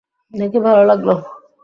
দেখে 0.33 0.59
ভালো 0.59 0.81
লাগল। 0.83 1.09